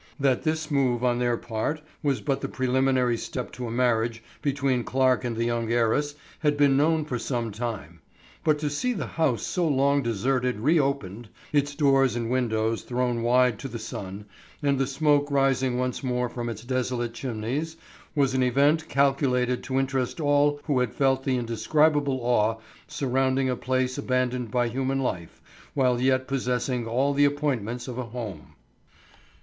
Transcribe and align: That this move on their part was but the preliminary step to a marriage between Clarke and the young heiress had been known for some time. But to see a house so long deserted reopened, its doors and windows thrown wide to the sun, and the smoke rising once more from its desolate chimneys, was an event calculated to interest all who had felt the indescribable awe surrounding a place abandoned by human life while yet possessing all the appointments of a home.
That 0.19 0.41
this 0.41 0.71
move 0.71 1.03
on 1.03 1.19
their 1.19 1.37
part 1.37 1.79
was 2.01 2.21
but 2.21 2.41
the 2.41 2.47
preliminary 2.49 3.17
step 3.17 3.51
to 3.51 3.67
a 3.67 3.71
marriage 3.71 4.23
between 4.41 4.83
Clarke 4.83 5.23
and 5.23 5.35
the 5.37 5.43
young 5.45 5.71
heiress 5.71 6.15
had 6.39 6.57
been 6.57 6.75
known 6.75 7.05
for 7.05 7.19
some 7.19 7.51
time. 7.51 8.01
But 8.43 8.57
to 8.57 8.69
see 8.71 8.93
a 8.93 9.05
house 9.05 9.43
so 9.43 9.67
long 9.67 10.01
deserted 10.01 10.59
reopened, 10.59 11.29
its 11.53 11.75
doors 11.75 12.15
and 12.15 12.31
windows 12.31 12.81
thrown 12.81 13.21
wide 13.21 13.59
to 13.59 13.67
the 13.67 13.77
sun, 13.77 14.25
and 14.63 14.79
the 14.79 14.87
smoke 14.87 15.29
rising 15.29 15.77
once 15.77 16.03
more 16.03 16.29
from 16.29 16.49
its 16.49 16.63
desolate 16.63 17.13
chimneys, 17.13 17.77
was 18.15 18.33
an 18.33 18.41
event 18.41 18.89
calculated 18.89 19.61
to 19.65 19.77
interest 19.77 20.19
all 20.19 20.59
who 20.63 20.79
had 20.79 20.95
felt 20.95 21.23
the 21.25 21.37
indescribable 21.37 22.17
awe 22.23 22.55
surrounding 22.87 23.51
a 23.51 23.55
place 23.55 23.99
abandoned 23.99 24.49
by 24.49 24.67
human 24.67 24.99
life 25.03 25.43
while 25.75 26.01
yet 26.01 26.27
possessing 26.27 26.87
all 26.87 27.13
the 27.13 27.23
appointments 27.25 27.87
of 27.87 27.99
a 27.99 28.05
home. 28.05 28.55